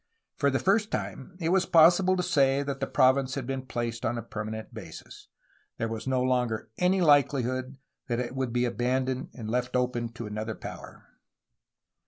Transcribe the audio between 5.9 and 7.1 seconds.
no longer any